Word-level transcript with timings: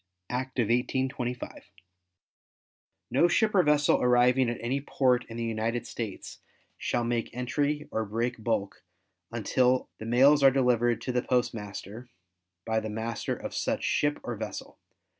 Act 0.31 0.57
of 0.57 0.63
1825. 0.69 1.69
No 3.11 3.27
ship 3.27 3.53
or 3.53 3.61
vessel 3.61 4.01
arriving 4.01 4.49
at 4.49 4.57
any 4.59 4.81
port 4.81 5.25
in 5.29 5.37
the 5.37 5.43
United 5.43 5.85
States 5.85 6.39
shall 6.79 7.03
make 7.03 7.29
entry 7.37 7.87
or 7.91 8.03
break 8.03 8.43
bulk 8.43 8.81
until 9.31 9.89
the 9.99 10.07
mails 10.07 10.41
are 10.41 10.49
delivered 10.49 11.01
to 11.01 11.11
the 11.11 11.21
postmaster 11.21 12.09
by 12.65 12.79
the 12.79 12.89
master 12.89 13.35
of 13.35 13.53
such 13.53 13.83
ship 13.83 14.19
or 14.23 14.35
vessel. 14.35 14.79